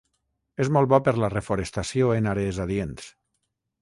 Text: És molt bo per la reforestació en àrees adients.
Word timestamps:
És 0.63 0.69
molt 0.77 0.89
bo 0.93 0.99
per 1.09 1.13
la 1.23 1.29
reforestació 1.33 2.09
en 2.21 2.31
àrees 2.33 2.63
adients. 2.65 3.13